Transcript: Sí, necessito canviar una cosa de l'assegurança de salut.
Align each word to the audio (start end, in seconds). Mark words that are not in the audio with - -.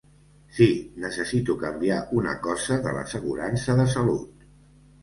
Sí, 0.59 0.67
necessito 1.03 1.57
canviar 1.65 1.99
una 2.23 2.35
cosa 2.49 2.79
de 2.87 2.95
l'assegurança 2.99 3.79
de 3.83 3.89
salut. 3.97 4.51